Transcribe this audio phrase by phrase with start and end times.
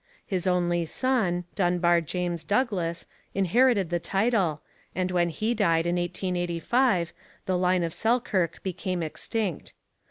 [0.25, 3.05] His only son, Dunbar James Douglas,
[3.35, 4.63] inherited the title,
[4.95, 7.13] and when he died in 1885
[7.45, 9.73] the line of Selkirk became extinct.